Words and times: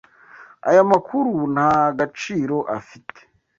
Aya 0.69 0.81
makuru 0.91 1.31
nta 1.53 1.71
gaciro 1.99 2.57
afite 2.77 3.15
ubu. 3.25 3.29